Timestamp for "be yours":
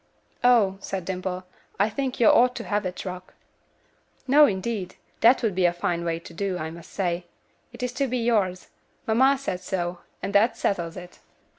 8.07-8.69